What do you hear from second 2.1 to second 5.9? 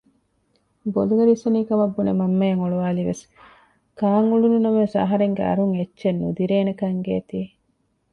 މަންމައަށް އޮޅުވާލީވެސް ކާން އުޅުނު ނަމަވެސް އަހަރެންގެ އަރުން